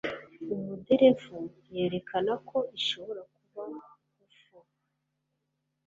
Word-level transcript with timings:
Umuderevu 0.53 1.37
yerekana 1.73 2.33
ko 2.49 2.57
ishobora 2.77 3.21
kuba 3.37 3.63
UFO 4.25 4.57